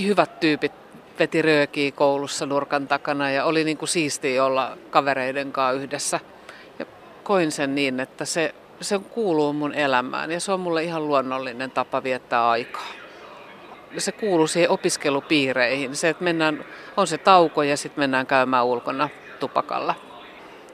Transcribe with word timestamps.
kaikki 0.00 0.10
hyvät 0.10 0.40
tyypit 0.40 0.72
veti 1.18 1.42
röökiä 1.42 1.92
koulussa 1.92 2.46
nurkan 2.46 2.88
takana 2.88 3.30
ja 3.30 3.44
oli 3.44 3.64
niin 3.64 3.76
kuin 3.76 3.88
siistiä 3.88 4.44
olla 4.44 4.78
kavereiden 4.90 5.52
kanssa 5.52 5.82
yhdessä. 5.82 6.20
Ja 6.78 6.86
koin 7.22 7.52
sen 7.52 7.74
niin, 7.74 8.00
että 8.00 8.24
se, 8.24 8.54
se 8.80 8.98
kuuluu 8.98 9.52
mun 9.52 9.74
elämään 9.74 10.30
ja 10.30 10.40
se 10.40 10.52
on 10.52 10.60
mulle 10.60 10.84
ihan 10.84 11.08
luonnollinen 11.08 11.70
tapa 11.70 12.02
viettää 12.02 12.48
aikaa. 12.50 12.86
Se 13.98 14.12
kuuluu 14.12 14.46
siihen 14.46 14.70
opiskelupiireihin, 14.70 15.96
se, 15.96 16.08
että 16.08 16.24
mennään, 16.24 16.64
on 16.96 17.06
se 17.06 17.18
tauko 17.18 17.62
ja 17.62 17.76
sitten 17.76 18.02
mennään 18.02 18.26
käymään 18.26 18.66
ulkona 18.66 19.08
tupakalla. 19.40 19.94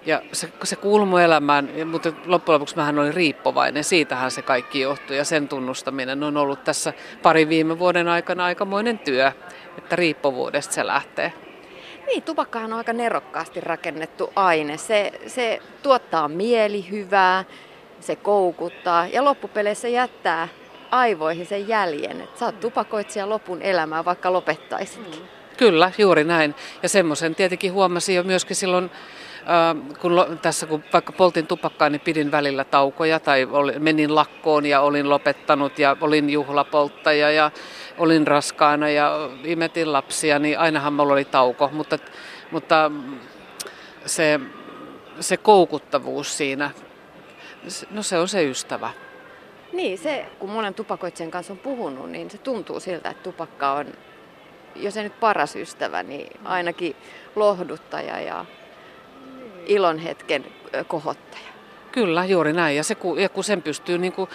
Ja 0.06 0.22
se, 0.32 0.48
se 0.64 0.76
kuuluu 0.76 1.16
elämään, 1.16 1.70
mutta 1.84 2.12
loppujen 2.26 2.54
lopuksi 2.54 2.76
mähän 2.76 2.98
olin 2.98 3.14
riippuvainen. 3.14 3.84
Siitähän 3.84 4.30
se 4.30 4.42
kaikki 4.42 4.80
johtui 4.80 5.16
ja 5.16 5.24
sen 5.24 5.48
tunnustaminen 5.48 6.22
on 6.22 6.36
ollut 6.36 6.64
tässä 6.64 6.92
pari 7.22 7.48
viime 7.48 7.78
vuoden 7.78 8.08
aikana 8.08 8.44
aikamoinen 8.44 8.98
työ, 8.98 9.32
että 9.78 9.96
riippuvuudesta 9.96 10.74
se 10.74 10.86
lähtee. 10.86 11.32
Niin, 12.06 12.22
tupakkahan 12.22 12.72
on 12.72 12.78
aika 12.78 12.92
nerokkaasti 12.92 13.60
rakennettu 13.60 14.32
aine. 14.36 14.76
Se, 14.76 15.12
se 15.26 15.60
tuottaa 15.82 16.28
mielihyvää, 16.28 17.44
se 18.00 18.16
koukuttaa 18.16 19.06
ja 19.06 19.24
loppupeleissä 19.24 19.88
jättää 19.88 20.48
aivoihin 20.90 21.46
sen 21.46 21.68
jäljen. 21.68 22.20
Että 22.20 22.38
sä 22.38 22.46
oot 22.46 22.60
tupakoitsija 22.60 23.28
lopun 23.28 23.62
elämää, 23.62 24.04
vaikka 24.04 24.32
lopettaisitkin. 24.32 25.20
Mm. 25.20 25.45
Kyllä, 25.56 25.92
juuri 25.98 26.24
näin. 26.24 26.54
Ja 26.82 26.88
semmoisen 26.88 27.34
tietenkin 27.34 27.72
huomasin 27.72 28.16
jo 28.16 28.22
myöskin 28.22 28.56
silloin 28.56 28.90
kun 30.00 30.38
tässä 30.42 30.66
kun 30.66 30.84
vaikka 30.92 31.12
poltin 31.12 31.46
tupakkaa, 31.46 31.90
niin 31.90 32.00
pidin 32.00 32.30
välillä 32.30 32.64
taukoja 32.64 33.20
tai 33.20 33.48
menin 33.78 34.14
lakkoon 34.14 34.66
ja 34.66 34.80
olin 34.80 35.10
lopettanut 35.10 35.78
ja 35.78 35.96
olin 36.00 36.30
juhlapolttaja 36.30 37.30
ja 37.30 37.50
olin 37.98 38.26
raskaana 38.26 38.88
ja 38.88 39.30
imetin 39.44 39.92
lapsia, 39.92 40.38
niin 40.38 40.58
ainahan 40.58 40.92
mulla 40.92 41.12
oli 41.12 41.24
tauko, 41.24 41.70
mutta, 41.72 41.98
mutta 42.50 42.90
se, 44.06 44.40
se 45.20 45.36
koukuttavuus 45.36 46.36
siinä, 46.36 46.70
no 47.90 48.02
se 48.02 48.18
on 48.18 48.28
se 48.28 48.44
ystävä. 48.44 48.90
Niin, 49.72 49.98
se 49.98 50.26
kun 50.38 50.50
monen 50.50 50.74
tupakoitsijan 50.74 51.30
kanssa 51.30 51.52
on 51.52 51.58
puhunut, 51.58 52.10
niin 52.10 52.30
se 52.30 52.38
tuntuu 52.38 52.80
siltä, 52.80 53.10
että 53.10 53.22
tupakka 53.22 53.72
on, 53.72 53.86
jos 54.80 54.96
ei 54.96 55.02
nyt 55.02 55.20
paras 55.20 55.56
ystävä, 55.56 56.02
niin 56.02 56.40
ainakin 56.44 56.96
lohduttaja 57.36 58.20
ja 58.20 58.44
ilon 59.66 59.98
hetken 59.98 60.46
kohottaja. 60.88 61.46
Kyllä, 61.92 62.24
juuri 62.24 62.52
näin. 62.52 62.76
Ja, 62.76 62.84
se, 62.84 62.96
ja 63.20 63.28
kun 63.28 63.44
sen 63.44 63.62
pystyy 63.62 63.98
niin 63.98 64.12
kuin 64.12 64.30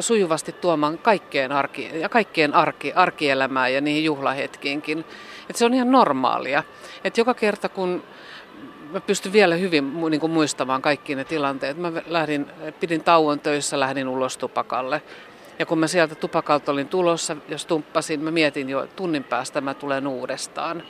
sujuvasti 0.00 0.52
tuomaan 0.52 0.98
kaikkeen, 0.98 1.52
arki, 1.52 1.90
ja 1.94 2.08
kaikkeen 2.08 2.54
arki, 2.54 2.92
arkielämään 2.92 3.74
ja 3.74 3.80
niihin 3.80 4.04
juhlahetkiinkin. 4.04 4.98
Että 5.40 5.58
se 5.58 5.64
on 5.64 5.74
ihan 5.74 5.92
normaalia. 5.92 6.62
Että 7.04 7.20
joka 7.20 7.34
kerta 7.34 7.68
kun 7.68 8.02
mä 8.92 9.00
pystyn 9.00 9.32
vielä 9.32 9.54
hyvin 9.54 10.10
niin 10.10 10.20
kuin 10.20 10.32
muistamaan 10.32 10.82
kaikki 10.82 11.14
ne 11.14 11.24
tilanteet. 11.24 11.76
Mä 11.76 11.92
lähdin, 12.06 12.46
pidin 12.80 13.04
tauon 13.04 13.40
töissä, 13.40 13.80
lähdin 13.80 14.08
ulos 14.08 14.36
tupakalle. 14.36 15.02
Ja 15.58 15.66
kun 15.66 15.78
mä 15.78 15.86
sieltä 15.86 16.14
tupakalta 16.14 16.72
olin 16.72 16.88
tulossa, 16.88 17.36
jos 17.48 17.66
tumppasin, 17.66 18.20
mä 18.20 18.30
mietin 18.30 18.70
jo 18.70 18.86
tunnin 18.86 19.24
päästä 19.24 19.60
mä 19.60 19.74
tulen 19.74 20.06
uudestaan. 20.06 20.82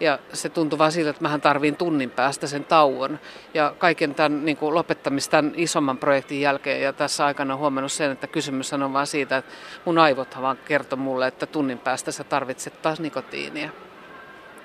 Ja 0.00 0.18
se 0.32 0.48
tuntui 0.48 0.78
vaan 0.78 0.92
siltä, 0.92 1.10
että 1.10 1.22
mähän 1.22 1.40
tarviin 1.40 1.76
tunnin 1.76 2.10
päästä 2.10 2.46
sen 2.46 2.64
tauon. 2.64 3.18
Ja 3.54 3.74
kaiken 3.78 4.14
tämän 4.14 4.44
niin 4.44 4.56
kuin 4.56 4.74
lopettamista 4.74 5.30
tämän 5.30 5.52
isomman 5.56 5.98
projektin 5.98 6.40
jälkeen 6.40 6.82
ja 6.82 6.92
tässä 6.92 7.26
aikana 7.26 7.56
huomannut 7.56 7.92
sen, 7.92 8.10
että 8.10 8.26
kysymys 8.26 8.72
on 8.72 8.92
vaan 8.92 9.06
siitä, 9.06 9.36
että 9.36 9.52
mun 9.84 9.98
aivot 9.98 10.36
vaan 10.40 10.58
kertoi 10.64 10.98
mulle, 10.98 11.26
että 11.26 11.46
tunnin 11.46 11.78
päästä 11.78 12.12
sä 12.12 12.24
tarvitset 12.24 12.82
taas 12.82 13.00
nikotiinia. 13.00 13.70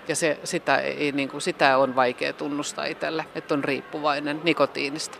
Ja 0.08 0.16
se, 0.16 0.40
sitä, 0.44 0.78
ei, 0.78 1.12
niin 1.12 1.30
kuin, 1.30 1.42
sitä 1.42 1.78
on 1.78 1.96
vaikea 1.96 2.34
tunnustaa 2.34 2.86
itselle, 2.86 3.26
että 3.36 3.54
on 3.54 3.64
riippuvainen 3.64 4.42
nikotiinista. 4.44 5.18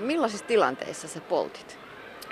Millaisissa 0.00 0.46
tilanteissa 0.46 1.08
sä 1.08 1.20
poltit? 1.20 1.85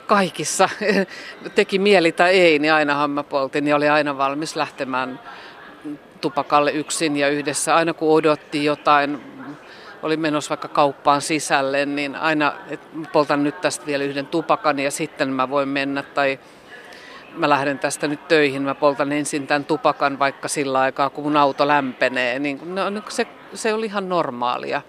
Kaikissa. 0.07 0.69
Teki 1.55 1.79
mieli 1.79 2.13
tai 2.13 2.31
ei, 2.31 2.59
niin 2.59 2.73
ainahan 2.73 3.11
mä 3.11 3.23
poltin 3.23 3.67
ja 3.67 3.77
oli 3.77 3.89
aina 3.89 4.19
valmis 4.19 4.57
lähtemään 4.57 5.21
tupakalle 6.21 6.73
yksin 6.73 7.17
ja 7.17 7.29
yhdessä. 7.29 7.75
Aina 7.75 7.95
kun 7.95 8.15
odotti 8.15 8.65
jotain, 8.65 9.21
oli 10.03 10.17
menossa 10.17 10.49
vaikka 10.49 10.69
kauppaan 10.69 11.21
sisälle, 11.21 11.87
niin 11.87 12.17
aina, 12.17 12.53
että 12.69 12.87
poltan 13.13 13.45
nyt 13.45 13.61
tästä 13.61 13.87
vielä 13.87 14.05
yhden 14.05 14.27
tupakan 14.27 14.79
ja 14.79 14.91
sitten 14.91 15.29
mä 15.33 15.51
voin 15.51 15.69
mennä. 15.69 16.03
Tai 16.03 16.39
mä 17.37 17.49
lähden 17.49 17.79
tästä 17.79 18.09
nyt 18.09 18.29
töihin, 18.29 18.63
mä 18.63 18.75
poltan 18.75 19.13
ensin 19.13 19.47
tämän 19.47 19.65
tupakan 19.65 20.19
vaikka 20.19 20.49
sillä 20.49 20.81
aikaa, 20.81 21.11
kun 21.11 21.25
mun 21.25 21.37
auto 21.37 21.69
lämpenee. 21.69 22.39
Niin, 22.39 22.75
no, 22.75 23.03
se, 23.09 23.27
se 23.55 23.75
oli 23.75 23.87
ihan 23.87 24.09
normaalia. 24.09 24.83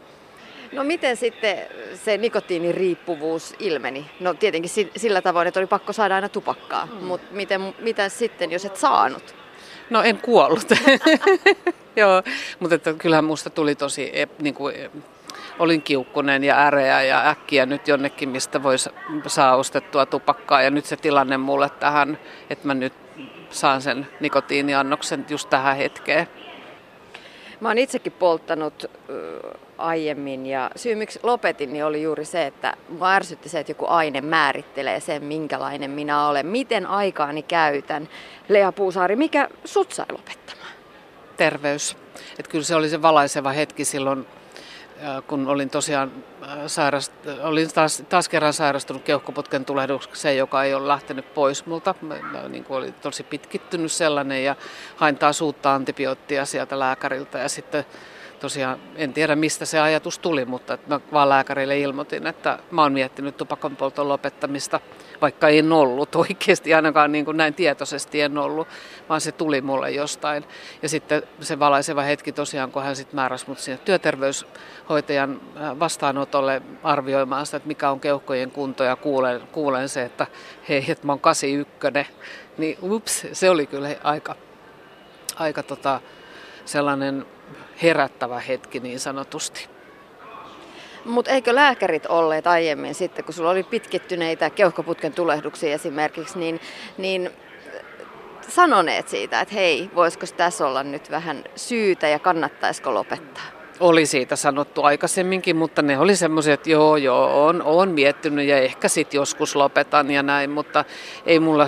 No 0.75 0.83
miten 0.83 1.17
sitten 1.17 1.57
se 2.03 2.17
nikotiiniriippuvuus 2.17 3.55
ilmeni? 3.59 4.11
No 4.19 4.33
tietenkin 4.33 4.71
sillä 4.95 5.21
tavoin, 5.21 5.47
että 5.47 5.59
oli 5.59 5.67
pakko 5.67 5.93
saada 5.93 6.15
aina 6.15 6.29
tupakkaa, 6.29 6.85
hmm. 6.85 7.03
mutta 7.03 7.27
miten, 7.31 7.75
mitä 7.79 8.09
sitten, 8.09 8.51
jos 8.51 8.65
et 8.65 8.75
saanut? 8.75 9.35
No 9.89 10.03
en 10.03 10.17
kuollut. 10.17 10.67
Joo, 11.95 12.23
mutta 12.59 12.75
että 12.75 12.93
kyllähän 12.93 13.25
musta 13.25 13.49
tuli 13.49 13.75
tosi, 13.75 14.11
niin 14.39 14.53
kuin, 14.53 14.75
olin 15.59 15.81
kiukkunen 15.81 16.43
ja 16.43 16.59
äreä 16.59 17.03
ja 17.03 17.29
äkkiä 17.29 17.65
nyt 17.65 17.87
jonnekin, 17.87 18.29
mistä 18.29 18.63
voisi 18.63 18.89
saa 19.27 19.55
ostettua 19.55 20.05
tupakkaa. 20.05 20.61
Ja 20.61 20.69
nyt 20.69 20.85
se 20.85 20.97
tilanne 20.97 21.37
mulle 21.37 21.69
tähän, 21.79 22.19
että 22.49 22.67
mä 22.67 22.73
nyt 22.73 22.93
saan 23.49 23.81
sen 23.81 24.07
nikotiiniannoksen 24.19 25.25
just 25.29 25.49
tähän 25.49 25.77
hetkeen. 25.77 26.27
Mä 27.59 27.67
oon 27.67 27.77
itsekin 27.77 28.11
polttanut 28.11 28.85
aiemmin 29.77 30.45
ja 30.45 30.71
syy 30.75 30.95
miksi 30.95 31.19
lopetin 31.23 31.73
niin 31.73 31.85
oli 31.85 32.01
juuri 32.01 32.25
se, 32.25 32.45
että 32.45 32.73
mua 32.89 33.11
ärsytti 33.11 33.49
se, 33.49 33.59
että 33.59 33.71
joku 33.71 33.85
aine 33.85 34.21
määrittelee 34.21 34.99
sen, 34.99 35.23
minkälainen 35.23 35.91
minä 35.91 36.27
olen, 36.27 36.45
miten 36.47 36.85
aikaani 36.85 37.43
käytän. 37.43 38.09
Lea 38.49 38.71
Puusaari, 38.71 39.15
mikä 39.15 39.49
sut 39.65 39.91
sai 39.91 40.05
lopettamaan? 40.11 40.71
Terveys. 41.37 41.97
Että 42.39 42.51
kyllä 42.51 42.63
se 42.63 42.75
oli 42.75 42.89
se 42.89 43.01
valaiseva 43.01 43.51
hetki 43.51 43.85
silloin, 43.85 44.27
kun 45.27 45.47
olin 45.47 45.69
tosiaan 45.69 46.11
sairast, 46.67 47.13
olin 47.43 47.73
taas, 47.73 48.03
taas 48.09 48.29
kerran 48.29 48.53
sairastunut 48.53 49.03
keuhkoputken 49.03 49.65
tulehdukseen, 49.65 50.37
joka 50.37 50.63
ei 50.63 50.73
ole 50.73 50.87
lähtenyt 50.87 51.33
pois 51.33 51.65
multa. 51.65 51.95
Niin 52.49 52.63
kuin 52.63 52.77
oli 52.77 52.91
tosi 52.91 53.23
pitkittynyt 53.23 53.91
sellainen 53.91 54.43
ja 54.43 54.55
hain 54.95 55.17
taas 55.17 55.41
uutta 55.41 55.75
antibioottia 55.75 56.45
sieltä 56.45 56.79
lääkäriltä 56.79 57.39
ja 57.39 57.49
sitten 57.49 57.85
tosiaan 58.39 58.79
en 58.95 59.13
tiedä 59.13 59.35
mistä 59.35 59.65
se 59.65 59.79
ajatus 59.79 60.19
tuli, 60.19 60.45
mutta 60.45 60.77
mä 60.87 60.99
vaan 61.11 61.29
lääkärille 61.29 61.79
ilmoitin, 61.79 62.27
että 62.27 62.59
mä 62.71 62.81
oon 62.81 62.93
miettinyt 62.93 63.37
tupakanpolton 63.37 64.09
lopettamista, 64.09 64.79
vaikka 65.25 65.49
en 65.49 65.71
ollut 65.71 66.15
oikeasti, 66.25 66.73
ainakaan 66.73 67.11
niin 67.11 67.25
kuin 67.25 67.37
näin 67.37 67.53
tietoisesti 67.53 68.21
en 68.21 68.37
ollut, 68.37 68.67
vaan 69.09 69.21
se 69.21 69.31
tuli 69.31 69.61
mulle 69.61 69.91
jostain. 69.91 70.45
Ja 70.81 70.89
sitten 70.89 71.23
se 71.39 71.59
valaiseva 71.59 72.01
hetki 72.01 72.31
tosiaan, 72.31 72.71
kun 72.71 72.83
hän 72.83 72.95
sitten 72.95 73.15
määräsi 73.15 73.45
mut 73.47 73.59
sinne 73.59 73.79
työterveyshoitajan 73.85 75.41
äh, 75.57 75.79
vastaanotolle 75.79 76.61
arvioimaan 76.83 77.45
sitä, 77.45 77.57
että 77.57 77.67
mikä 77.67 77.89
on 77.89 77.99
keuhkojen 77.99 78.51
kunto 78.51 78.83
ja 78.83 78.95
kuulen, 78.95 79.41
kuulen 79.51 79.89
se, 79.89 80.03
että 80.03 80.27
hei, 80.69 80.85
että 80.87 81.05
mä 81.05 81.11
oon 81.11 81.19
81, 81.19 82.13
niin 82.57 82.77
ups, 82.81 83.27
se 83.33 83.49
oli 83.49 83.67
kyllä 83.67 83.89
aika, 84.03 84.35
aika 85.35 85.63
tota, 85.63 86.01
sellainen 86.65 87.25
herättävä 87.81 88.39
hetki 88.39 88.79
niin 88.79 88.99
sanotusti. 88.99 89.74
Mutta 91.05 91.31
eikö 91.31 91.55
lääkärit 91.55 92.05
olleet 92.05 92.47
aiemmin 92.47 92.95
sitten, 92.95 93.25
kun 93.25 93.33
sulla 93.33 93.49
oli 93.49 93.63
pitkittyneitä 93.63 94.49
keuhkoputken 94.49 95.13
tulehduksia 95.13 95.73
esimerkiksi, 95.73 96.39
niin, 96.39 96.59
niin 96.97 97.29
sanoneet 98.47 99.07
siitä, 99.09 99.41
että 99.41 99.55
hei, 99.55 99.89
voisiko 99.95 100.25
tässä 100.37 100.67
olla 100.67 100.83
nyt 100.83 101.11
vähän 101.11 101.43
syytä 101.55 102.07
ja 102.07 102.19
kannattaisiko 102.19 102.93
lopettaa? 102.93 103.43
Oli 103.79 104.05
siitä 104.05 104.35
sanottu 104.35 104.83
aikaisemminkin, 104.83 105.55
mutta 105.55 105.81
ne 105.81 105.99
oli 105.99 106.15
semmoisia, 106.15 106.53
että 106.53 106.69
joo, 106.69 106.97
joo, 106.97 107.45
on, 107.45 107.61
on 107.61 107.91
miettinyt 107.91 108.47
ja 108.47 108.57
ehkä 108.57 108.87
sitten 108.87 109.17
joskus 109.17 109.55
lopetan 109.55 110.11
ja 110.11 110.23
näin, 110.23 110.49
mutta 110.49 110.85
ei 111.25 111.39
mulla 111.39 111.65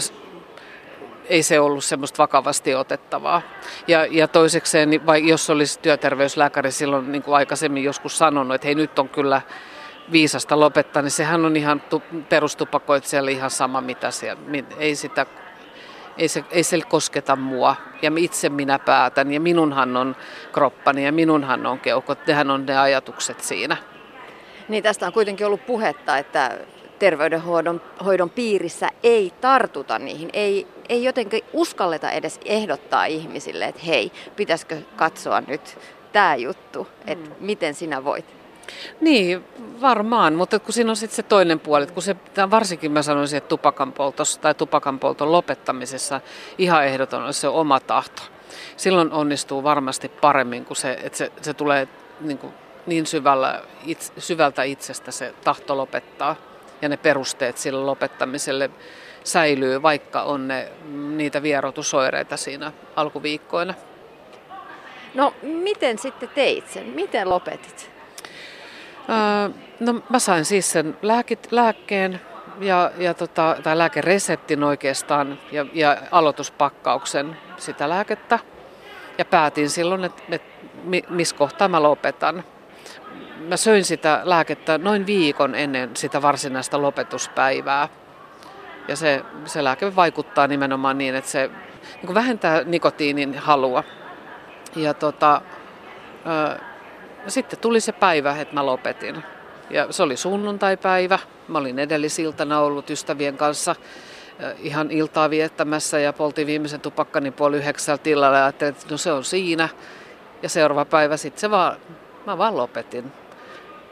ei 1.29 1.44
se 1.44 1.59
ollut 1.59 1.83
semmoista 1.83 2.18
vakavasti 2.18 2.75
otettavaa. 2.75 3.41
Ja, 3.88 4.06
ja 4.06 4.27
toisekseen, 4.27 4.89
niin 4.89 5.06
vai, 5.06 5.27
jos 5.27 5.50
olisi 5.50 5.79
työterveyslääkäri 5.79 6.71
silloin 6.71 7.12
niin 7.12 7.24
kuin 7.24 7.35
aikaisemmin 7.35 7.83
joskus 7.83 8.18
sanonut, 8.18 8.56
että 8.56 8.68
hei 8.68 8.75
nyt 8.75 9.00
on 9.00 9.09
kyllä 9.09 9.41
viisasta 10.12 10.59
lopettaa, 10.59 11.01
niin 11.01 11.12
sehän 11.12 11.45
on 11.45 11.56
ihan 11.56 11.81
tu, 11.81 12.03
perustupakoitsijalle 12.29 13.31
ihan 13.31 13.51
sama 13.51 13.81
mitä 13.81 14.12
siellä. 14.12 14.41
Ei 14.79 14.95
sitä 14.95 15.25
ei 16.18 16.27
se, 16.27 16.44
ei 16.51 16.63
se 16.63 16.81
kosketa 16.81 17.35
mua 17.35 17.75
ja 18.01 18.12
itse 18.18 18.50
minä 18.50 18.80
päätän 18.80 19.33
ja 19.33 19.39
minunhan 19.39 19.97
on 19.97 20.15
kroppani 20.53 21.06
ja 21.06 21.12
minunhan 21.12 21.65
on 21.65 21.80
keuhkot, 21.80 22.27
nehän 22.27 22.51
on 22.51 22.65
ne 22.65 22.77
ajatukset 22.77 23.39
siinä. 23.39 23.77
Niin 24.68 24.83
tästä 24.83 25.07
on 25.07 25.13
kuitenkin 25.13 25.47
ollut 25.47 25.65
puhetta, 25.65 26.18
että 26.18 26.57
terveydenhoidon 26.99 27.81
hoidon 28.05 28.29
piirissä 28.29 28.89
ei 29.03 29.33
tartuta 29.41 29.99
niihin, 29.99 30.29
ei, 30.33 30.67
ei 30.89 31.03
jotenkin 31.03 31.44
uskalleta 31.53 32.11
edes 32.11 32.39
ehdottaa 32.45 33.05
ihmisille, 33.05 33.65
että 33.65 33.81
hei, 33.85 34.11
pitäisikö 34.35 34.77
katsoa 34.95 35.41
nyt 35.41 35.77
tämä 36.13 36.35
juttu, 36.35 36.88
että 37.07 37.29
mm. 37.29 37.35
miten 37.39 37.73
sinä 37.73 38.03
voit. 38.03 38.25
Niin, 39.01 39.44
varmaan, 39.81 40.33
mutta 40.33 40.59
kun 40.59 40.73
siinä 40.73 40.89
on 40.89 40.95
sitten 40.95 41.15
se 41.15 41.23
toinen 41.23 41.59
puoli, 41.59 41.83
että 41.83 41.94
kun 41.94 42.03
se, 42.03 42.15
varsinkin 42.51 42.91
mä 42.91 43.01
sanoisin, 43.01 43.38
että 43.38 43.47
tupakan 43.47 43.94
poltossa 43.94 44.41
tai 44.41 44.55
tupakan 44.55 44.99
polton 44.99 45.31
lopettamisessa 45.31 46.21
ihan 46.57 46.85
ehdoton 46.85 47.23
on 47.23 47.33
se 47.33 47.47
oma 47.47 47.79
tahto. 47.79 48.21
Silloin 48.77 49.11
onnistuu 49.11 49.63
varmasti 49.63 50.09
paremmin, 50.09 50.65
kun 50.65 50.75
se, 50.75 50.99
että 51.03 51.17
se, 51.17 51.31
se 51.41 51.53
tulee 51.53 51.88
niin, 52.19 52.38
kuin 52.38 52.53
niin 52.85 53.05
syvällä, 53.05 53.61
it, 53.85 54.13
syvältä 54.17 54.63
itsestä 54.63 55.11
se 55.11 55.33
tahto 55.44 55.77
lopettaa 55.77 56.35
ja 56.81 56.89
ne 56.89 56.97
perusteet 56.97 57.57
sille 57.57 57.79
lopettamiselle 57.79 58.69
säilyy, 59.24 59.81
vaikka 59.81 60.21
on 60.21 60.47
ne, 60.47 60.71
niitä 60.91 61.44
vierotusoireita 61.44 62.38
siinä 62.38 62.71
alkuviikkoina. 62.95 63.74
No 65.13 65.33
miten 65.41 65.97
sitten 65.97 66.29
teit 66.29 66.68
sen? 66.68 66.85
Miten 66.85 67.29
lopetit? 67.29 67.91
Öö, 69.09 69.50
no 69.79 70.01
mä 70.09 70.19
sain 70.19 70.45
siis 70.45 70.71
sen 70.71 70.97
lääkit, 71.01 71.47
lääkkeen 71.51 72.21
ja, 72.59 72.91
ja 72.97 73.13
tota, 73.13 73.57
tai 73.63 73.77
lääkereseptin 73.77 74.63
oikeastaan 74.63 75.39
ja, 75.51 75.65
ja 75.73 75.97
aloituspakkauksen 76.12 77.38
sitä 77.57 77.89
lääkettä. 77.89 78.39
Ja 79.18 79.25
päätin 79.25 79.69
silloin, 79.69 80.03
että, 80.03 80.23
että 80.31 80.47
missä 81.09 81.35
kohtaa 81.35 81.68
mä 81.68 81.83
lopetan. 81.83 82.44
Mä 83.39 83.57
söin 83.57 83.85
sitä 83.85 84.21
lääkettä 84.23 84.77
noin 84.77 85.05
viikon 85.05 85.55
ennen 85.55 85.89
sitä 85.95 86.21
varsinaista 86.21 86.81
lopetuspäivää. 86.81 87.89
Ja 88.87 88.95
se, 88.95 89.21
se 89.45 89.63
lääke 89.63 89.95
vaikuttaa 89.95 90.47
nimenomaan 90.47 90.97
niin, 90.97 91.15
että 91.15 91.31
se 91.31 91.49
niin 92.01 92.13
vähentää 92.13 92.63
nikotiinin 92.63 93.37
halua. 93.37 93.83
Ja 94.75 94.93
tota, 94.93 95.41
ö, 96.53 96.59
sitten 97.27 97.59
tuli 97.59 97.79
se 97.79 97.91
päivä, 97.91 98.41
että 98.41 98.53
mä 98.53 98.65
lopetin. 98.65 99.23
Ja 99.69 99.91
se 99.91 100.03
oli 100.03 100.17
sunnuntaipäivä. 100.17 101.19
Mä 101.47 101.57
olin 101.57 101.79
edellisiltana 101.79 102.59
ollut 102.59 102.89
ystävien 102.89 103.37
kanssa 103.37 103.75
ihan 104.59 104.91
iltaa 104.91 105.29
viettämässä 105.29 105.99
ja 105.99 106.13
poltin 106.13 106.47
viimeisen 106.47 106.81
tupakkani 106.81 107.31
puoli 107.31 107.57
yhdeksältä 107.57 108.09
illalla 108.09 108.37
ja 108.37 108.45
ajattelin, 108.45 108.73
että 108.73 108.87
no 108.91 108.97
se 108.97 109.11
on 109.11 109.23
siinä. 109.23 109.69
Ja 110.41 110.49
seuraava 110.49 110.85
päivä 110.85 111.17
sitten 111.17 111.41
se 111.41 111.51
vaan, 111.51 111.77
mä 112.25 112.37
vaan 112.37 112.57
lopetin. 112.57 113.11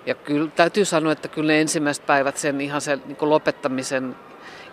Ja 0.06 0.16
kyllä 0.16 0.50
täytyy 0.56 0.86
sanoa, 0.86 1.12
että 1.12 1.28
kyllä 1.28 1.48
ne 1.48 1.62
ensimmäiset 1.62 2.06
päivät 2.06 2.38
sen 2.38 2.62
ihan 2.62 2.82
sen 2.82 3.02
niin 3.06 3.18
lopettamisen, 3.22 4.16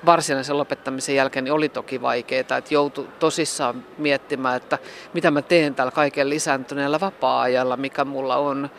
varsinaisen 0.06 0.58
lopettamisen 0.58 1.14
jälkeen 1.14 1.44
niin 1.44 1.52
oli 1.52 1.69
toki 1.69 2.02
vaikeita. 2.02 2.56
Että 2.56 2.75
joutui 2.75 3.08
tosissaan 3.19 3.84
miettimään, 3.99 4.56
että 4.56 4.79
mitä 5.14 5.31
mä 5.31 5.43
teen 5.43 5.75
tällä 5.75 5.93
kaiken 5.93 6.31
lisääntyneellä 6.31 7.00
vapaa-ajalla, 7.00 7.76
mikä 7.76 8.05
mulla 8.05 8.37
on. 8.37 8.70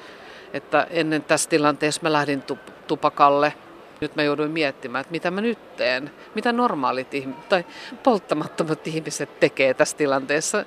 Että 0.53 0.87
ennen 0.89 1.23
tässä 1.23 1.49
tilanteessa 1.49 2.01
mä 2.03 2.13
lähdin 2.13 2.43
tupakalle. 2.87 3.53
Nyt 4.01 4.15
mä 4.15 4.23
jouduin 4.23 4.51
miettimään, 4.51 5.01
että 5.01 5.11
mitä 5.11 5.31
mä 5.31 5.41
nyt 5.41 5.75
teen. 5.77 6.11
Mitä 6.35 6.51
normaalit 6.51 7.13
ihmiset 7.13 7.49
tai 7.49 7.65
polttamattomat 8.03 8.87
ihmiset 8.87 9.39
tekee 9.39 9.73
tässä 9.73 9.97
tilanteessa. 9.97 10.65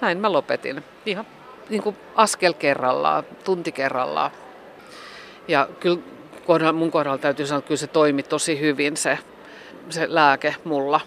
Näin 0.00 0.18
mä 0.18 0.32
lopetin. 0.32 0.84
Ihan 1.06 1.26
niin 1.68 1.82
kuin 1.82 1.96
askel 2.14 2.52
kerrallaan, 2.52 3.24
tunti 3.44 3.72
kerrallaan. 3.72 4.30
Ja 5.48 5.68
kyllä 5.80 5.98
kohdalla, 6.46 6.72
mun 6.72 6.90
kohdalla 6.90 7.18
täytyy 7.18 7.46
sanoa, 7.46 7.58
että 7.58 7.68
kyllä 7.68 7.78
se 7.78 7.86
toimi 7.86 8.22
tosi 8.22 8.60
hyvin 8.60 8.96
se, 8.96 9.18
se 9.88 10.06
lääke 10.08 10.54
mulla. 10.64 11.00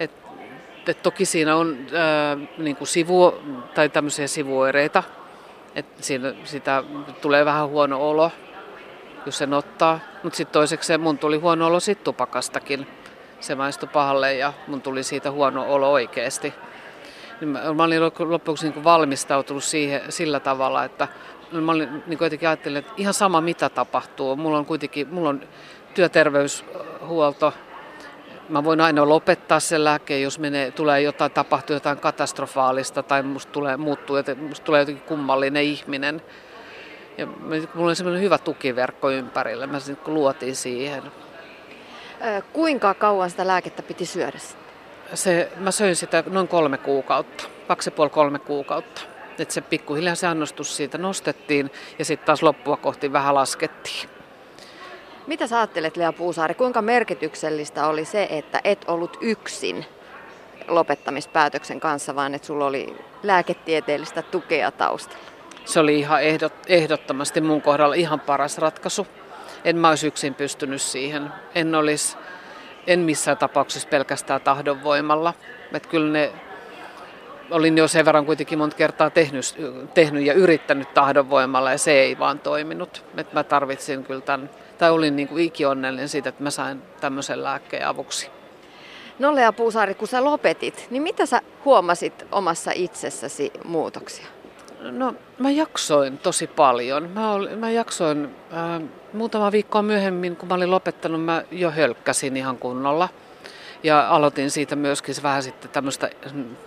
Et, 0.00 0.10
et 0.86 1.02
toki 1.02 1.24
siinä 1.24 1.56
on 1.56 1.78
ää, 1.94 2.36
niin 2.58 2.76
kuin 2.76 2.88
sivu, 2.88 3.34
tai 3.74 3.88
tämmöisiä 3.88 4.26
sivuoireita, 4.26 5.02
että 5.74 6.02
siinä, 6.02 6.34
sitä 6.44 6.84
tulee 7.20 7.44
vähän 7.44 7.68
huono 7.68 8.10
olo, 8.10 8.30
jos 9.26 9.38
sen 9.38 9.54
ottaa. 9.54 10.00
Mutta 10.22 10.36
sitten 10.36 10.52
toiseksi 10.52 10.98
mun 10.98 11.18
tuli 11.18 11.36
huono 11.36 11.66
olo 11.66 11.80
sit 11.80 12.04
tupakastakin. 12.04 12.86
Se 13.40 13.54
maistui 13.54 13.88
pahalle 13.92 14.34
ja 14.34 14.52
mun 14.66 14.82
tuli 14.82 15.02
siitä 15.02 15.30
huono 15.30 15.74
olo 15.74 15.92
oikeasti. 15.92 16.54
Niin 17.40 17.48
mä, 17.48 17.74
mä 17.74 17.84
olin 17.84 18.02
loppuksi 18.18 18.68
niin 18.68 18.84
valmistautunut 18.84 19.64
siihen 19.64 20.00
sillä 20.08 20.40
tavalla, 20.40 20.84
että 20.84 21.08
mä 21.52 21.72
olin 21.72 22.02
niin 22.06 22.18
jotenkin 22.20 22.48
ajattelin, 22.48 22.76
että 22.76 22.92
ihan 22.96 23.14
sama 23.14 23.40
mitä 23.40 23.68
tapahtuu. 23.68 24.36
Mulla 24.36 24.58
on 24.58 24.66
kuitenkin 24.66 25.08
mulla 25.10 25.28
on 25.28 25.40
työterveyshuolto. 25.94 27.54
Mä 28.48 28.64
voin 28.64 28.80
aina 28.80 29.08
lopettaa 29.08 29.60
sen 29.60 29.84
lääkkeen, 29.84 30.22
jos 30.22 30.38
menee, 30.38 30.70
tulee 30.70 31.00
jotain, 31.00 31.32
tapahtuu 31.32 31.74
jotain 31.76 31.98
katastrofaalista 31.98 33.02
tai 33.02 33.22
musta 33.22 33.52
tulee, 33.52 33.76
muuttuu, 33.76 34.16
musta 34.48 34.64
tulee 34.64 34.80
jotenkin 34.80 35.04
kummallinen 35.04 35.62
ihminen. 35.62 36.22
Ja 37.18 37.26
mulla 37.74 37.90
on 37.90 37.96
semmoinen 37.96 38.22
hyvä 38.22 38.38
tukiverkko 38.38 39.10
ympärillä. 39.10 39.66
Mä 39.66 39.80
sitten 39.80 40.14
luotiin 40.14 40.56
siihen. 40.56 41.02
Kuinka 42.52 42.94
kauan 42.94 43.30
sitä 43.30 43.46
lääkettä 43.46 43.82
piti 43.82 44.06
syödä? 44.06 44.38
Se, 45.14 45.52
mä 45.56 45.70
söin 45.70 45.96
sitä 45.96 46.24
noin 46.30 46.48
kolme 46.48 46.78
kuukautta, 46.78 47.44
kaksi 47.68 47.88
ja 47.88 47.92
puoli 47.92 48.10
kolme 48.10 48.38
kuukautta. 48.38 49.00
Että 49.38 49.54
se 49.54 49.60
pikkuhiljaa 49.60 50.14
se 50.14 50.26
annostus 50.26 50.76
siitä 50.76 50.98
nostettiin 50.98 51.70
ja 51.98 52.04
sitten 52.04 52.26
taas 52.26 52.42
loppua 52.42 52.76
kohti 52.76 53.12
vähän 53.12 53.34
laskettiin. 53.34 54.08
Mitä 55.26 55.46
sä 55.46 55.58
ajattelet, 55.58 55.96
Lea 55.96 56.12
Puusaari, 56.12 56.54
kuinka 56.54 56.82
merkityksellistä 56.82 57.86
oli 57.86 58.04
se, 58.04 58.28
että 58.30 58.60
et 58.64 58.84
ollut 58.88 59.16
yksin 59.20 59.86
lopettamispäätöksen 60.68 61.80
kanssa, 61.80 62.14
vaan 62.14 62.34
että 62.34 62.46
sulla 62.46 62.66
oli 62.66 62.96
lääketieteellistä 63.22 64.22
tukea 64.22 64.70
taustalla? 64.70 65.24
Se 65.64 65.80
oli 65.80 65.98
ihan 65.98 66.22
ehdot, 66.22 66.52
ehdottomasti 66.66 67.40
mun 67.40 67.62
kohdalla 67.62 67.94
ihan 67.94 68.20
paras 68.20 68.58
ratkaisu. 68.58 69.06
En 69.64 69.76
mä 69.76 69.88
olisi 69.88 70.06
yksin 70.06 70.34
pystynyt 70.34 70.82
siihen. 70.82 71.32
En 71.54 71.74
olisi, 71.74 72.16
en 72.86 73.00
missään 73.00 73.36
tapauksessa 73.36 73.88
pelkästään 73.88 74.40
tahdonvoimalla. 74.40 75.34
Että 75.72 75.88
kyllä 75.88 76.12
ne 76.12 76.32
olin 77.50 77.78
jo 77.78 77.88
sen 77.88 78.04
verran 78.04 78.26
kuitenkin 78.26 78.58
monta 78.58 78.76
kertaa 78.76 79.10
tehnyt, 79.10 79.44
tehnyt 79.94 80.24
ja 80.24 80.34
yrittänyt 80.34 80.94
tahdonvoimalla 80.94 81.72
ja 81.72 81.78
se 81.78 81.92
ei 81.92 82.18
vaan 82.18 82.38
toiminut. 82.38 83.04
Että 83.16 83.34
mä 83.34 83.44
tarvitsin 83.44 84.04
kyllä 84.04 84.20
tämän, 84.20 84.50
tai 84.78 84.90
olin 84.90 85.16
niin 85.16 85.28
kuin 85.28 85.44
ikionnellinen 85.44 86.08
siitä, 86.08 86.28
että 86.28 86.42
mä 86.42 86.50
sain 86.50 86.82
tämmöisen 87.00 87.44
lääkkeen 87.44 87.86
avuksi. 87.86 88.30
Nolle 89.18 89.40
ja 89.40 89.52
Puusaari, 89.52 89.94
kun 89.94 90.08
sä 90.08 90.24
lopetit, 90.24 90.86
niin 90.90 91.02
mitä 91.02 91.26
sä 91.26 91.40
huomasit 91.64 92.26
omassa 92.32 92.70
itsessäsi 92.74 93.52
muutoksia? 93.64 94.26
No 94.80 95.14
mä 95.38 95.50
jaksoin 95.50 96.18
tosi 96.18 96.46
paljon. 96.46 97.10
Mä, 97.10 97.32
ol, 97.32 97.48
mä 97.56 97.70
jaksoin 97.70 98.24
äh, 98.52 98.82
muutama 99.12 99.52
viikkoa 99.52 99.82
myöhemmin, 99.82 100.36
kun 100.36 100.48
mä 100.48 100.54
olin 100.54 100.70
lopettanut, 100.70 101.24
mä 101.24 101.42
jo 101.50 101.70
hölkkäsin 101.70 102.36
ihan 102.36 102.58
kunnolla. 102.58 103.08
Ja 103.82 104.08
aloitin 104.08 104.50
siitä 104.50 104.76
myöskin 104.76 105.14
vähän 105.22 105.42
sitten 105.42 105.70
tämmöistä, 105.70 106.10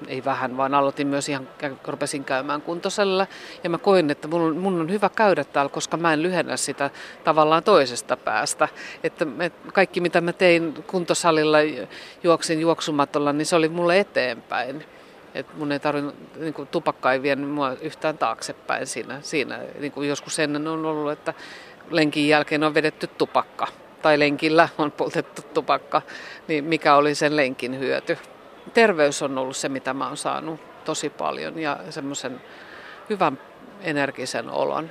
ei 0.08 0.26
vähän, 0.26 0.58
vaan 0.58 0.74
aloitin 0.74 1.08
myös 1.08 1.30
ihan, 1.30 1.48
rupesin 1.88 2.24
käymään 2.24 2.62
kuntosella. 2.62 3.28
Ja 3.64 3.70
mä 3.70 3.78
koin, 3.78 4.12
että 4.12 4.28
mun, 4.28 4.58
mun 4.58 4.82
on 4.82 4.92
hyvä 4.92 5.10
käydä 5.10 5.44
täällä, 5.44 5.70
koska 5.70 5.98
mä 5.98 6.14
en 6.14 6.24
lyhennä 6.24 6.58
sitä 6.58 6.90
tavallaan 7.24 7.64
toisesta 7.64 8.18
päästä. 8.18 8.68
Että 9.04 9.28
kaikki 9.74 10.02
mitä 10.02 10.22
mä 10.22 10.34
tein 10.34 10.84
kuntosalilla, 10.88 11.58
juoksin 12.24 12.62
juoksumatolla, 12.62 13.34
niin 13.34 13.46
se 13.46 13.56
oli 13.56 13.70
mulle 13.70 14.00
eteenpäin. 14.00 14.86
Et 15.36 15.58
mun 15.58 15.72
ei 15.72 15.80
tarvinnut, 15.80 16.16
niin 16.40 16.54
kuin, 16.54 16.68
tupakka 16.68 17.14
ei 17.14 17.22
vienyt 17.22 17.50
mua 17.50 17.72
yhtään 17.82 18.18
taaksepäin 18.18 18.88
siinä. 18.88 19.20
siinä 19.22 19.60
niin 19.80 19.92
kuin 19.92 20.10
joskus 20.10 20.40
ennen 20.40 20.68
on 20.68 20.86
ollut, 20.86 21.12
että 21.12 21.34
lenkin 21.90 22.28
jälkeen 22.28 22.64
on 22.64 22.74
vedetty 22.74 23.08
tupakka 23.08 23.68
tai 24.02 24.20
lenkillä 24.20 24.70
on 24.78 24.92
poltettu 24.92 25.42
tupakka, 25.54 26.02
niin 26.48 26.64
mikä 26.64 26.96
oli 26.96 27.16
sen 27.16 27.36
lenkin 27.36 27.80
hyöty. 27.80 28.18
Terveys 28.74 29.22
on 29.22 29.38
ollut 29.38 29.58
se, 29.58 29.70
mitä 29.70 29.94
mä 29.94 30.08
oon 30.08 30.18
saanut 30.18 30.60
tosi 30.86 31.10
paljon 31.10 31.60
ja 31.60 31.80
semmoisen 31.90 32.42
hyvän 33.10 33.40
energisen 33.82 34.50
olon. 34.50 34.90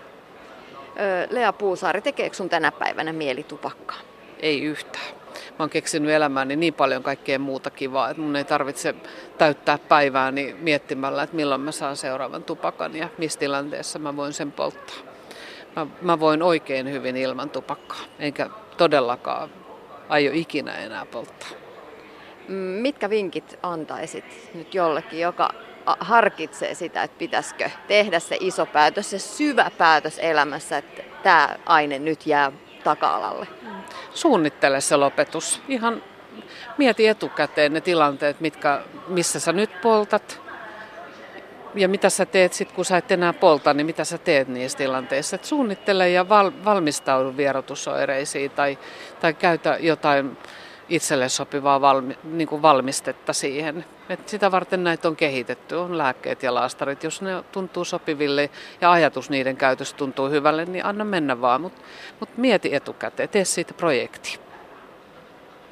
Lea 1.31 1.53
Puusaari, 1.53 2.01
tekeekö 2.01 2.37
sun 2.37 2.49
tänä 2.49 2.73
päivänä 2.73 3.13
mieli 3.13 3.43
tupakkaa? 3.43 3.99
Ei 4.41 4.63
yhtään. 4.63 5.05
Mä 5.51 5.63
oon 5.63 5.71
keksinyt 5.71 6.11
elämääni 6.11 6.57
niin 6.57 6.75
paljon 6.75 7.03
kaikkea 7.03 7.39
muuta 7.39 7.71
kivaa, 7.71 8.11
että 8.11 8.23
mun 8.23 8.37
ei 8.37 8.45
tarvitse 8.45 8.95
täyttää 9.39 9.79
päivääni 9.79 10.57
miettimällä, 10.59 11.23
että 11.23 11.37
milloin 11.37 11.61
mä 11.61 11.73
saan 11.73 11.97
seuraavan 11.97 12.43
tupakan 12.43 12.97
ja 12.97 13.09
missä 13.19 13.39
tilanteessa 13.39 13.99
mä 13.99 14.17
voin 14.17 14.33
sen 14.33 14.53
polttaa. 14.53 14.97
Mä, 15.77 15.87
mä 16.03 16.21
voin 16.21 16.43
oikein 16.43 16.93
hyvin 16.93 17.17
ilman 17.17 17.51
tupakkaa, 17.51 18.01
enkä 18.19 18.51
todellakaan 18.81 19.51
aio 20.09 20.31
ikinä 20.35 20.73
enää 20.73 21.07
polttaa. 21.07 21.49
Mitkä 22.83 23.11
vinkit 23.11 23.59
antaisit 23.63 24.51
nyt 24.55 24.75
jollekin, 24.75 25.21
joka 25.21 25.51
harkitsee 26.01 26.75
sitä, 26.75 27.03
että 27.03 27.19
pitäisikö 27.19 27.71
tehdä 27.89 28.19
se 28.19 28.37
iso 28.41 28.67
päätös, 28.67 29.11
se 29.11 29.19
syvä 29.19 29.71
päätös 29.79 30.19
elämässä, 30.19 30.79
että 30.79 31.03
tämä 31.23 31.57
aine 31.67 31.99
nyt 31.99 32.27
jää 32.27 32.53
taka-alalle? 32.85 33.47
Suunnittele 34.15 34.81
se 34.81 34.97
lopetus. 34.97 35.63
Ihan 35.69 36.03
mieti 36.79 37.09
etukäteen 37.09 37.73
ne 37.73 37.81
tilanteet, 37.81 38.41
mitkä, 38.41 38.83
missä 39.09 39.41
sä 39.41 39.53
nyt 39.53 39.81
poltat. 39.81 40.41
Ja 41.75 41.89
mitä 41.89 42.11
sä 42.11 42.27
teet 42.27 42.53
sitten, 42.53 42.77
kun 42.77 42.85
sä 42.85 42.97
et 42.97 43.11
enää 43.11 43.33
polta, 43.33 43.75
niin 43.75 43.87
mitä 43.87 44.05
sä 44.05 44.19
teet 44.19 44.49
niissä 44.49 44.79
tilanteissa. 44.79 45.37
Et 45.37 45.45
suunnittele 45.45 46.11
ja 46.11 46.29
val, 46.29 46.53
valmistaudu 46.65 47.37
vierotusoireisiin 47.37 48.51
tai, 48.51 48.79
tai 49.21 49.35
käytä 49.35 49.77
jotain 49.81 50.37
itselle 50.89 51.29
sopivaa 51.29 51.81
valmi, 51.81 52.19
niin 52.25 52.49
kuin 52.49 52.63
valmistetta 52.63 53.33
siihen. 53.33 53.85
Et 54.09 54.29
sitä 54.29 54.51
varten 54.51 54.85
näitä 54.85 55.09
on 55.09 55.17
kehitetty, 55.17 55.75
on 55.75 55.99
lääkkeet 55.99 56.43
ja 56.43 56.55
laastarit. 56.55 57.05
Jos 57.05 57.23
ne 57.23 57.45
tuntuu 57.53 57.85
sopiville 57.85 58.51
ja 58.81 58.93
ajatus 58.93 59.31
niiden 59.31 59.57
käytössä 59.57 59.97
tuntuu 59.97 60.29
hyvälle, 60.29 60.65
niin 60.65 60.85
anna 60.85 61.05
mennä 61.05 61.41
vaan. 61.41 61.61
Mutta 61.61 61.83
mut 62.21 62.37
mieti 62.37 62.75
etukäteen, 62.75 63.29
tee 63.29 63.45
siitä 63.45 63.75
projekti. 63.75 64.50